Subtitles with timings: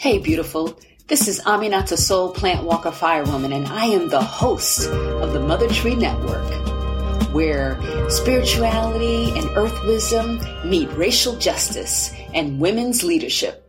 [0.00, 0.80] Hey, beautiful.
[1.08, 5.68] This is Aminata Soul Plant Walker Firewoman, and I am the host of the Mother
[5.68, 6.50] Tree Network,
[7.34, 7.78] where
[8.08, 13.62] spirituality and earth wisdom meet racial justice and women's leadership.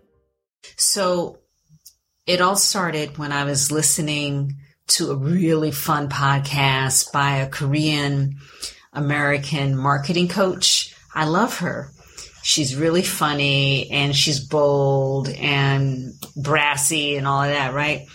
[0.77, 1.39] So
[2.25, 4.55] it all started when I was listening
[4.87, 8.37] to a really fun podcast by a Korean
[8.93, 10.95] American marketing coach.
[11.13, 11.91] I love her
[12.41, 18.07] she's really funny and she's bold and brassy and all of that, right?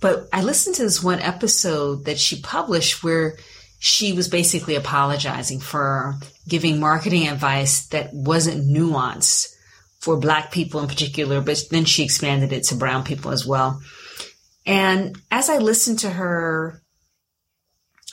[0.00, 3.36] But I listened to this one episode that she published where
[3.78, 6.16] she was basically apologizing for
[6.48, 9.48] giving marketing advice that wasn't nuanced
[10.00, 13.80] for black people in particular, but then she expanded it to brown people as well.
[14.66, 16.82] And as I listened to her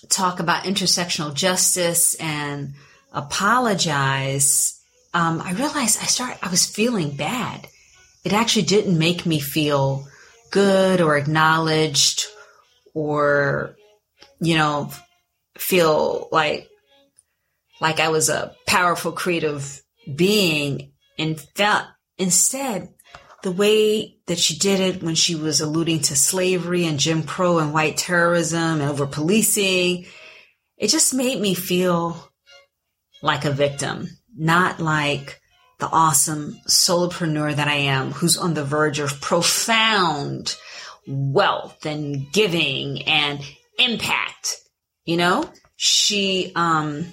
[0.10, 2.74] talk about intersectional justice and
[3.12, 4.77] apologize,
[5.18, 7.68] um, I realized I started, I was feeling bad.
[8.24, 10.08] It actually didn't make me feel
[10.52, 12.28] good or acknowledged
[12.94, 13.76] or,
[14.40, 14.92] you know,
[15.58, 16.70] feel like,
[17.82, 19.82] like I was a powerful creative
[20.16, 21.86] being and felt
[22.20, 22.90] instead
[23.42, 27.58] the way that she did it when she was alluding to slavery and Jim Crow
[27.58, 30.06] and white terrorism and over policing,
[30.78, 32.32] it just made me feel
[33.24, 35.42] like a victim not like
[35.80, 40.56] the awesome solopreneur that I am who's on the verge of profound
[41.08, 43.40] wealth and giving and
[43.78, 44.58] impact.
[45.06, 47.06] You know, she, um,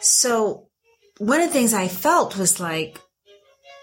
[0.00, 0.68] so
[1.18, 3.00] one of the things I felt was like,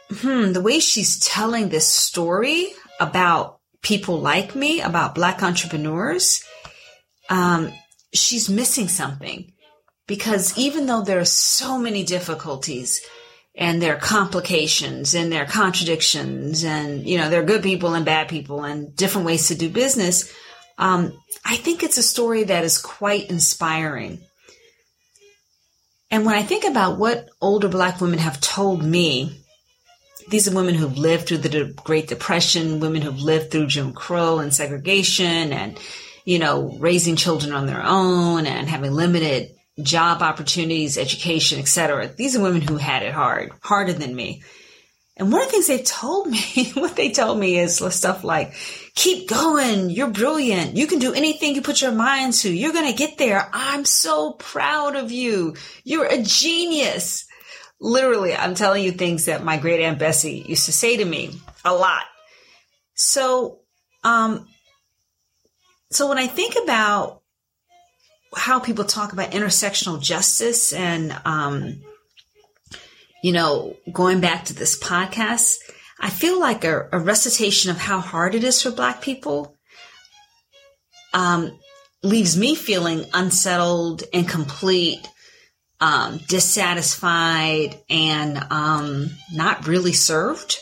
[0.10, 2.68] hmm, the way she's telling this story
[3.00, 6.44] about people like me, about black entrepreneurs,
[7.30, 7.72] um,
[8.14, 9.51] she's missing something
[10.12, 13.00] because even though there are so many difficulties
[13.56, 17.94] and there are complications and there are contradictions and you know there are good people
[17.94, 20.30] and bad people and different ways to do business
[20.78, 24.20] um, i think it's a story that is quite inspiring.
[26.10, 29.42] And when i think about what older black women have told me
[30.28, 34.40] these are women who've lived through the great depression women who've lived through jim crow
[34.40, 35.80] and segregation and
[36.26, 42.08] you know raising children on their own and having limited job opportunities, education, etc.
[42.08, 44.44] These are women who had it hard, harder than me.
[45.18, 48.54] And one of the things they told me, what they told me is stuff like,
[48.96, 49.90] keep going.
[49.90, 50.76] You're brilliant.
[50.76, 52.52] You can do anything you put your mind to.
[52.52, 53.50] You're going to get there.
[53.54, 55.56] I'm so proud of you.
[55.84, 57.28] You're a genius.
[57.80, 61.32] Literally, I'm telling you things that my great aunt Bessie used to say to me
[61.66, 62.06] a lot.
[62.96, 63.60] So,
[64.04, 64.48] um,
[65.92, 67.21] so when I think about
[68.36, 71.82] how people talk about intersectional justice and, um,
[73.24, 75.58] you know, going back to this podcast,
[76.00, 79.56] I feel like a, a recitation of how hard it is for Black people
[81.14, 81.60] um,
[82.04, 85.08] leaves me feeling unsettled, incomplete,
[85.80, 90.58] um, dissatisfied, and um, not really served.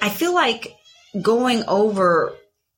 [0.00, 0.74] I feel like
[1.20, 2.32] going over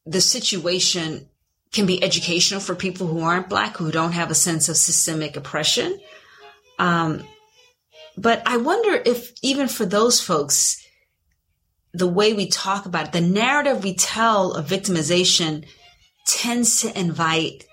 [0.05, 1.29] the situation
[1.73, 5.37] can be educational for people who aren't black, who don't have a sense of systemic
[5.37, 5.99] oppression.
[6.79, 7.25] Um,
[8.17, 10.77] but I wonder if even for those folks,
[11.95, 15.67] the way we talk about it, the narrative we tell of victimization
[16.27, 17.65] tends to invite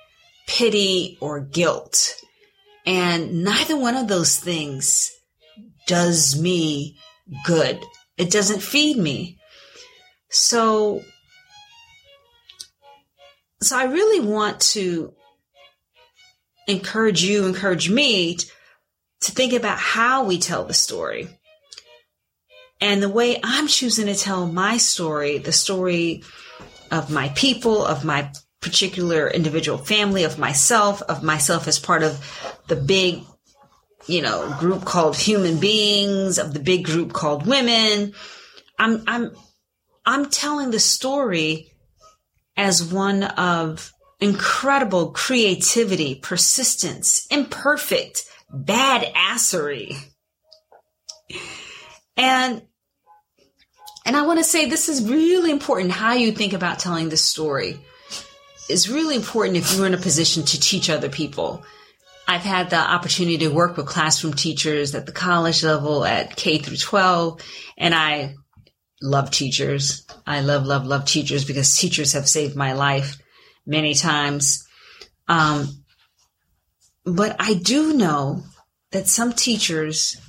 [0.48, 2.16] pity or guilt.
[2.86, 5.12] And neither one of those things
[5.88, 6.98] does me
[7.46, 7.84] good.
[8.18, 9.38] It doesn't feed me.
[10.30, 11.04] So
[13.62, 15.14] so I really want to
[16.68, 18.36] encourage you, encourage me
[19.22, 21.28] to, think about how we tell the story.
[22.82, 26.24] And the way I'm choosing to tell my story, the story
[26.90, 28.32] of my people, of my
[28.62, 33.24] particular individual family, of myself, of myself as part of the big,
[34.08, 38.14] you know, group called human beings, of the big group called women.
[38.78, 39.36] I'm, I'm,
[40.06, 41.74] I'm telling the story
[42.60, 49.96] as one of incredible creativity, persistence, imperfect badassery.
[52.18, 52.62] And
[54.06, 57.24] and I want to say this is really important how you think about telling this
[57.24, 57.80] story.
[58.70, 61.64] Is really important if you're in a position to teach other people.
[62.28, 66.58] I've had the opportunity to work with classroom teachers at the college level at K
[66.58, 67.42] through 12
[67.78, 68.36] and I
[69.02, 70.06] love teachers.
[70.26, 73.18] I love, love, love teachers because teachers have saved my life
[73.66, 74.68] many times.
[75.28, 75.84] Um,
[77.06, 78.44] but I do know
[78.92, 80.20] that some teachers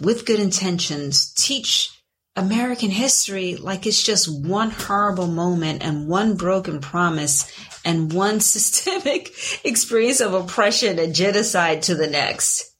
[0.00, 1.90] with good intentions, teach
[2.36, 7.50] American history like it's just one horrible moment and one broken promise
[7.84, 9.32] and one systemic
[9.64, 12.73] experience of oppression and genocide to the next.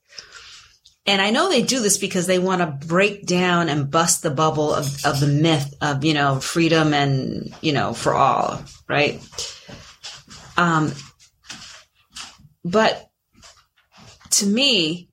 [1.07, 4.31] And I know they do this because they want to break down and bust the
[4.31, 9.21] bubble of, of the myth of, you know, freedom and, you know, for all, right?
[10.57, 10.93] Um,
[12.65, 13.07] but
[14.31, 15.11] to me,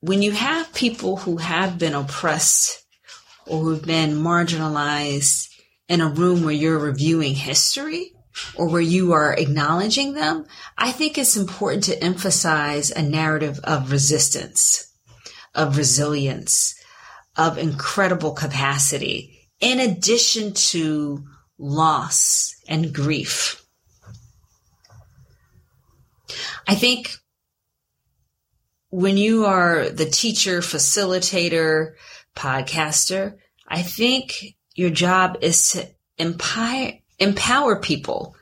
[0.00, 2.84] when you have people who have been oppressed
[3.46, 5.48] or who've been marginalized
[5.88, 8.12] in a room where you're reviewing history
[8.56, 10.46] or where you are acknowledging them,
[10.76, 14.88] I think it's important to emphasize a narrative of resistance
[15.58, 16.74] of resilience,
[17.36, 21.24] of incredible capacity, in addition to
[21.58, 23.64] loss and grief.
[26.66, 27.10] I think
[28.90, 31.94] when you are the teacher, facilitator,
[32.36, 35.88] podcaster, I think your job is to
[36.18, 38.36] empower, empower people,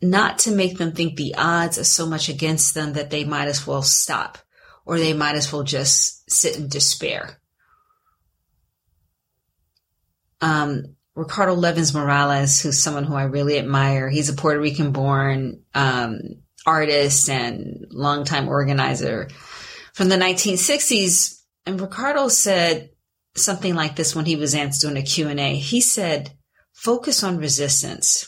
[0.00, 3.48] not to make them think the odds are so much against them that they might
[3.48, 4.38] as well stop
[4.86, 7.40] or they might as well just sit in despair.
[10.40, 15.62] Um, Ricardo Levins Morales, who's someone who I really admire, he's a Puerto Rican born
[15.74, 16.20] um,
[16.64, 19.28] artist and longtime organizer
[19.92, 21.42] from the 1960s.
[21.66, 22.90] And Ricardo said
[23.36, 25.56] something like this when he was doing a Q&A.
[25.56, 26.32] He said,
[26.72, 28.26] focus on resistance.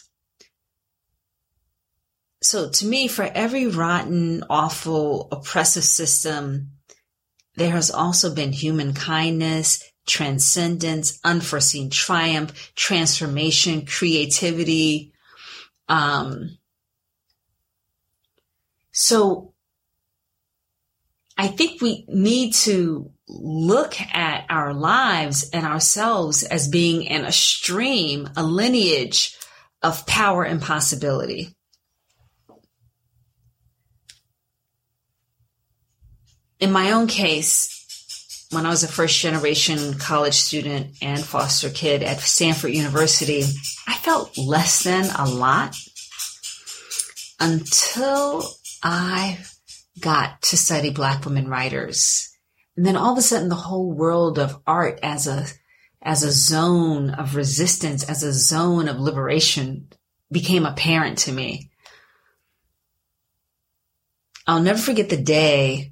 [2.43, 6.73] So to me, for every rotten, awful, oppressive system,
[7.57, 15.13] there has also been human kindness, transcendence, unforeseen triumph, transformation, creativity.
[15.89, 16.59] Um,
[18.91, 19.53] so
[21.37, 27.33] I think we need to look at our lives and ourselves as being in a
[27.33, 29.37] stream, a lineage
[29.83, 31.55] of power and possibility.
[36.63, 42.05] In my own case, when I was a first generation college student and foster kid
[42.05, 43.43] at Stanford University,
[43.89, 45.75] I felt less than a lot
[47.41, 48.49] until
[48.81, 49.41] I
[49.99, 52.33] got to study Black women writers.
[52.77, 55.47] And then all of a sudden the whole world of art as a,
[56.01, 59.89] as a zone of resistance, as a zone of liberation
[60.31, 61.71] became apparent to me.
[64.47, 65.92] I'll never forget the day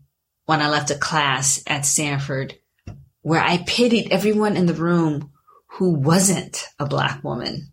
[0.50, 2.56] when I left a class at Stanford
[3.22, 5.30] where I pitied everyone in the room
[5.68, 7.70] who wasn't a black woman.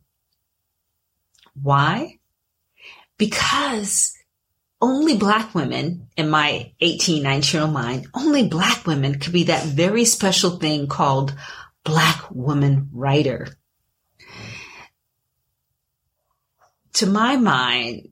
[1.60, 2.20] Why?
[3.18, 4.16] Because
[4.80, 9.46] only black women, in my 18, 19 year old mind, only black women could be
[9.46, 11.34] that very special thing called
[11.84, 13.48] black woman writer.
[16.94, 18.10] To my mind,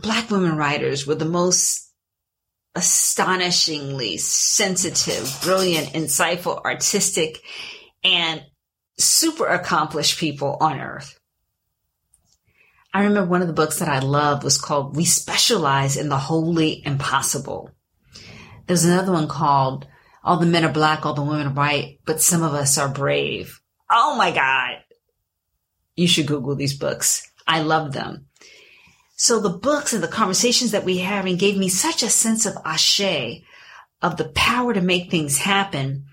[0.00, 1.91] black women writers were the most
[2.74, 7.42] astonishingly sensitive, brilliant, insightful, artistic,
[8.02, 8.42] and
[8.98, 11.18] super accomplished people on earth.
[12.94, 16.18] I remember one of the books that I loved was called We Specialize in the
[16.18, 17.70] Wholly Impossible.
[18.66, 19.86] There's another one called
[20.22, 22.88] All the Men Are Black, All the Women Are White, but Some of Us Are
[22.88, 23.60] Brave.
[23.90, 24.82] Oh my God.
[25.96, 27.30] You should Google these books.
[27.46, 28.26] I love them.
[29.22, 32.56] So the books and the conversations that we having gave me such a sense of
[32.64, 33.40] ashe,
[34.02, 36.06] of the power to make things happen,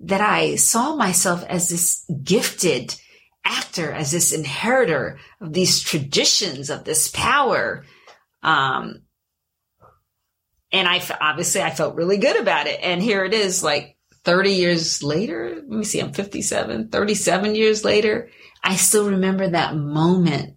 [0.00, 2.98] that I saw myself as this gifted
[3.44, 7.84] actor, as this inheritor of these traditions, of this power.
[8.42, 9.02] Um,
[10.72, 12.80] and I obviously I felt really good about it.
[12.82, 15.56] And here it is, like 30 years later.
[15.56, 18.30] Let me see, I'm 57, 37 years later.
[18.64, 20.55] I still remember that moment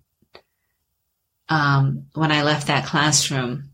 [1.50, 3.72] um, when I left that classroom.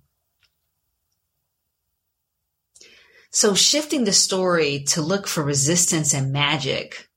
[3.32, 7.10] So shifting the story to look for resistance and magic,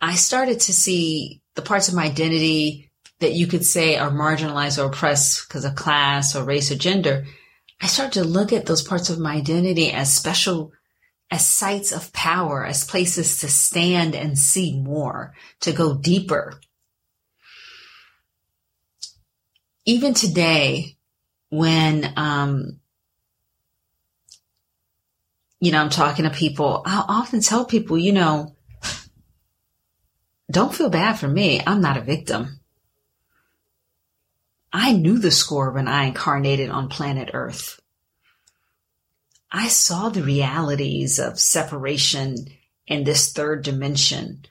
[0.00, 4.80] I started to see the parts of my identity that you could say are marginalized
[4.80, 7.26] or oppressed because of class or race or gender.
[7.80, 10.72] I started to look at those parts of my identity as special,
[11.30, 16.60] as sites of power, as places to stand and see more, to go deeper.
[19.88, 20.98] Even today,
[21.48, 22.78] when, um,
[25.60, 28.54] you know, I'm talking to people, I'll often tell people, you know,
[30.50, 31.62] don't feel bad for me.
[31.66, 32.60] I'm not a victim.
[34.70, 37.80] I knew the score when I incarnated on planet Earth.
[39.50, 42.36] I saw the realities of separation
[42.86, 44.44] in this third dimension.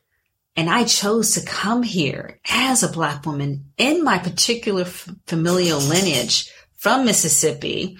[0.58, 6.52] And I chose to come here as a black woman in my particular familial lineage
[6.76, 7.98] from Mississippi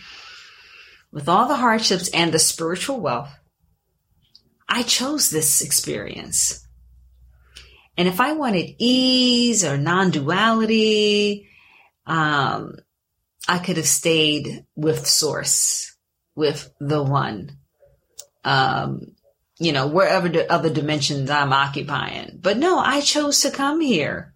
[1.12, 3.30] with all the hardships and the spiritual wealth.
[4.68, 6.68] I chose this experience.
[7.96, 11.48] And if I wanted ease or non-duality,
[12.08, 12.76] um,
[13.48, 15.96] I could have stayed with source,
[16.36, 17.58] with the one,
[18.44, 19.16] um,
[19.60, 22.40] you know, wherever the other dimensions I'm occupying.
[22.42, 24.34] But no, I chose to come here.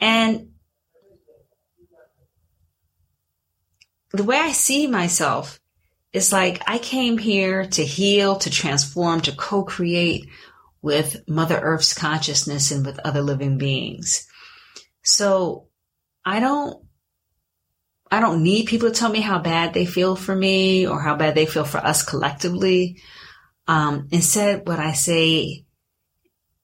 [0.00, 0.48] And
[4.10, 5.60] the way I see myself
[6.12, 10.26] is like I came here to heal, to transform, to co-create
[10.82, 14.26] with Mother Earth's consciousness and with other living beings.
[15.04, 15.68] So
[16.24, 16.84] I don't,
[18.10, 21.14] I don't need people to tell me how bad they feel for me or how
[21.16, 23.00] bad they feel for us collectively.
[23.72, 25.64] Um, instead, what I say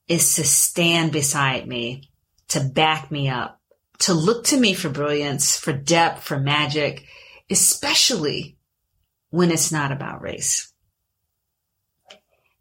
[0.09, 2.11] is to stand beside me,
[2.49, 3.59] to back me up,
[4.01, 7.07] to look to me for brilliance, for depth, for magic,
[7.49, 8.59] especially
[9.31, 10.71] when it's not about race.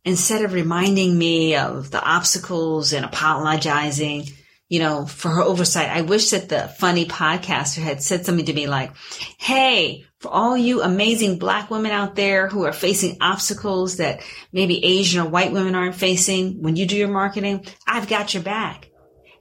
[0.06, 4.28] Instead of reminding me of the obstacles and apologizing,
[4.70, 8.54] you know, for her oversight, I wish that the funny podcaster had said something to
[8.54, 8.94] me like,
[9.38, 14.22] Hey, for all you amazing black women out there who are facing obstacles that
[14.52, 18.44] maybe Asian or white women aren't facing when you do your marketing, I've got your
[18.44, 18.90] back.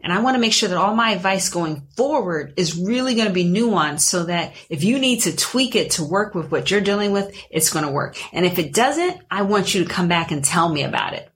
[0.02, 3.26] And I want to make sure that all my advice going forward is really going
[3.26, 6.70] to be nuanced so that if you need to tweak it to work with what
[6.70, 8.16] you're dealing with, it's going to work.
[8.32, 11.28] And if it doesn't, I want you to come back and tell me about it.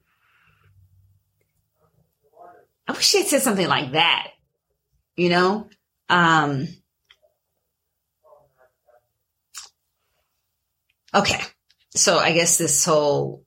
[2.87, 4.29] I wish had said something like that,
[5.17, 5.69] you know?
[6.09, 6.69] Um,
[11.15, 11.41] okay.
[11.95, 13.45] So I guess this whole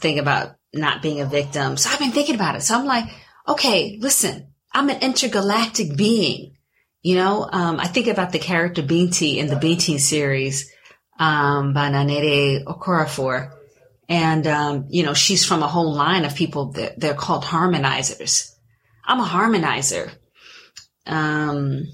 [0.00, 1.76] thing about not being a victim.
[1.76, 2.62] So I've been thinking about it.
[2.62, 3.04] So I'm like,
[3.46, 6.54] okay, listen, I'm an intergalactic being.
[7.02, 10.70] You know, um, I think about the character Binti in the Binti series
[11.18, 13.52] um, by Nnedi Okorafor.
[14.08, 18.50] And, um, you know, she's from a whole line of people that they're called harmonizers.
[19.04, 20.10] I'm a harmonizer.
[21.06, 21.84] Um,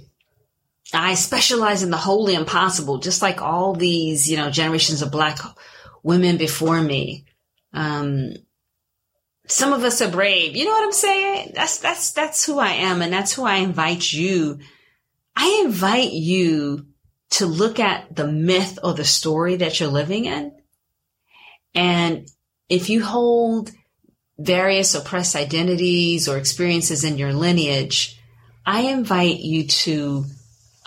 [0.96, 5.38] I specialize in the wholly impossible, just like all these, you know, generations of black
[6.02, 7.24] women before me.
[7.72, 8.34] Um,
[9.46, 10.56] some of us are brave.
[10.56, 11.52] You know what I'm saying?
[11.54, 13.02] That's, that's, that's who I am.
[13.02, 14.58] And that's who I invite you.
[15.36, 16.86] I invite you
[17.30, 20.52] to look at the myth or the story that you're living in.
[21.74, 22.28] And
[22.68, 23.72] if you hold
[24.38, 28.20] various oppressed identities or experiences in your lineage,
[28.64, 30.24] I invite you to,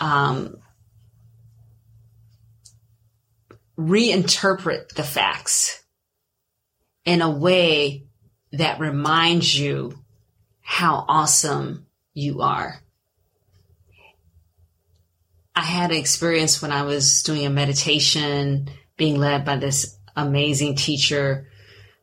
[0.00, 0.56] um,
[3.78, 5.82] reinterpret the facts
[7.04, 8.06] in a way
[8.52, 9.98] that reminds you
[10.60, 12.82] how awesome you are.
[15.54, 20.76] I had an experience when I was doing a meditation being led by this amazing
[20.76, 21.48] teacher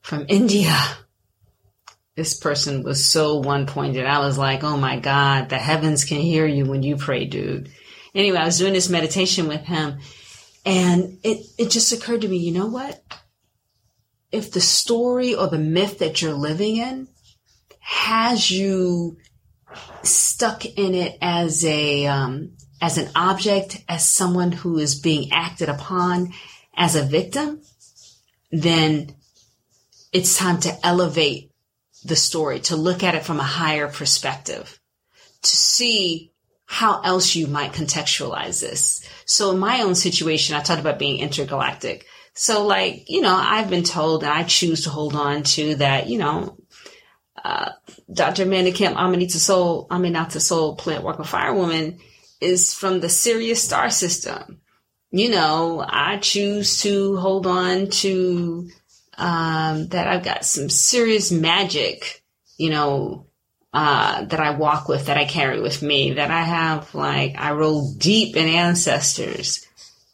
[0.02, 0.76] from India.
[2.16, 4.06] This person was so one pointed.
[4.06, 7.70] I was like, oh my God, the heavens can hear you when you pray, dude.
[8.16, 10.00] Anyway, I was doing this meditation with him
[10.66, 13.04] and it, it just occurred to me, you know what?
[14.36, 17.08] if the story or the myth that you're living in
[17.80, 19.18] has you
[20.04, 25.70] stuck in it as a um, as an object, as someone who is being acted
[25.70, 26.34] upon
[26.76, 27.62] as a victim,
[28.52, 29.16] then
[30.12, 31.52] it's time to elevate
[32.04, 34.80] the story, to look at it from a higher perspective,
[35.42, 36.34] to see
[36.76, 39.08] how else you might contextualize this.
[39.24, 42.06] So in my own situation, I talked about being intergalactic.
[42.34, 46.08] So like, you know, I've been told and I choose to hold on to that,
[46.08, 46.58] you know,
[47.42, 47.72] uh,
[48.14, 48.44] Dr.
[48.44, 52.02] Amanda Kemp, Amanita Soul, Aminata Soul, Plant Walker Firewoman
[52.42, 54.60] is from the Sirius star system.
[55.12, 58.70] You know, I choose to hold on to,
[59.18, 62.22] um, that I've got some serious magic,
[62.58, 63.25] you know,
[63.76, 67.52] uh, that I walk with, that I carry with me, that I have like, I
[67.52, 69.68] roll deep in ancestors.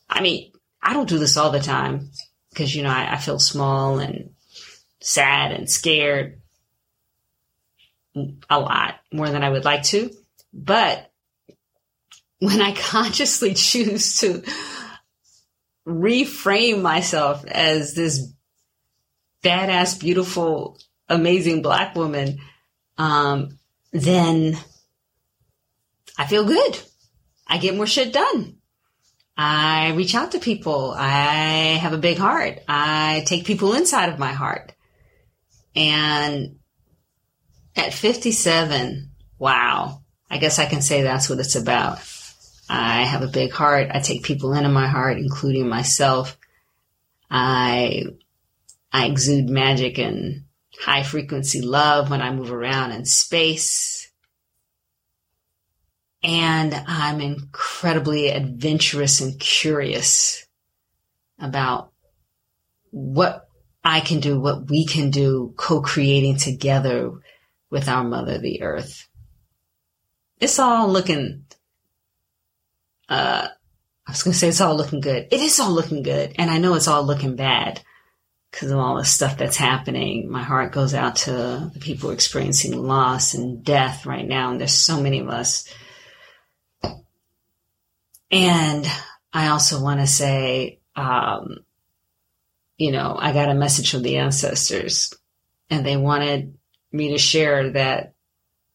[0.10, 0.52] I mean,
[0.82, 2.10] I don't do this all the time
[2.50, 4.32] because, you know, I, I feel small and
[5.00, 6.42] sad and scared
[8.50, 10.10] a lot more than I would like to.
[10.52, 11.12] But
[12.40, 14.42] when I consciously choose to
[15.88, 18.34] reframe myself as this
[19.44, 22.40] badass, beautiful, amazing black woman,
[22.98, 23.60] um,
[23.92, 24.58] then
[26.18, 26.80] I feel good.
[27.48, 28.58] I get more shit done.
[29.38, 30.94] I reach out to people.
[30.96, 32.60] I have a big heart.
[32.68, 34.74] I take people inside of my heart.
[35.76, 36.60] And
[37.76, 42.00] at 57, wow, I guess I can say that's what it's about.
[42.70, 43.90] I have a big heart.
[43.92, 46.38] I take people into my heart, including myself.
[47.30, 48.06] I,
[48.94, 50.44] I exude magic and
[50.82, 54.12] high frequency love when I move around in space.
[56.24, 60.46] And I'm incredibly adventurous and curious
[61.40, 61.92] about
[62.90, 63.48] what
[63.84, 67.12] I can do, what we can do, co-creating together
[67.70, 69.08] with our mother, the earth.
[70.40, 71.46] It's all looking,
[73.08, 73.48] uh,
[74.08, 75.28] I was going to say it's all looking good.
[75.32, 76.36] It is all looking good.
[76.38, 77.82] And I know it's all looking bad
[78.52, 80.30] because of all the stuff that's happening.
[80.30, 84.52] My heart goes out to the people experiencing loss and death right now.
[84.52, 85.74] And there's so many of us.
[88.30, 88.86] And
[89.32, 91.60] I also want to say, um,
[92.78, 95.14] you know, I got a message from the ancestors
[95.70, 96.58] and they wanted
[96.92, 98.14] me to share that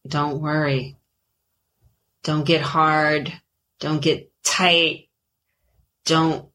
[0.06, 0.97] don't worry.
[2.23, 3.33] Don't get hard.
[3.80, 5.09] Don't get tight.
[6.04, 6.49] Don't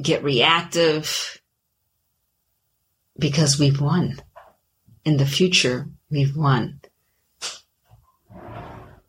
[0.00, 1.40] get reactive
[3.18, 4.16] because we've won.
[5.04, 6.80] In the future, we've won.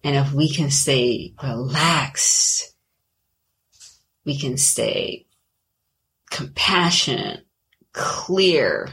[0.04, 2.74] And if we can stay relaxed,
[4.24, 5.26] we can stay
[6.30, 7.46] compassionate,
[7.94, 8.90] clear,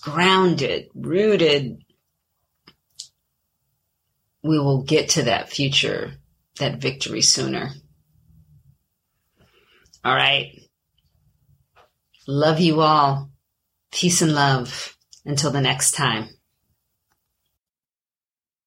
[0.00, 1.84] grounded, rooted,
[4.42, 6.12] we will get to that future,
[6.58, 7.72] that victory sooner.
[10.04, 10.62] All right.
[12.26, 13.30] Love you all.
[13.92, 14.96] Peace and love.
[15.24, 16.30] Until the next time.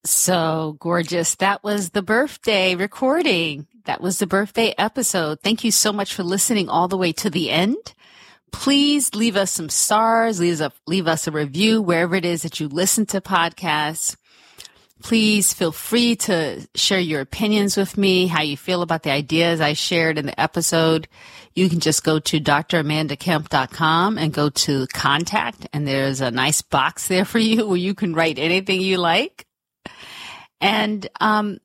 [0.03, 1.35] So gorgeous.
[1.35, 3.67] That was the birthday recording.
[3.85, 5.39] That was the birthday episode.
[5.41, 7.93] Thank you so much for listening all the way to the end.
[8.51, 12.43] Please leave us some stars, leave us, a, leave us a review wherever it is
[12.43, 14.17] that you listen to podcasts.
[15.01, 19.61] Please feel free to share your opinions with me, how you feel about the ideas
[19.61, 21.07] I shared in the episode.
[21.53, 27.07] You can just go to dramandakemp.com and go to contact, and there's a nice box
[27.07, 29.45] there for you where you can write anything you like.
[30.59, 31.59] And um,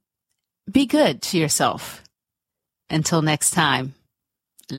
[0.70, 2.03] be good to yourself.
[2.88, 3.96] Until next time.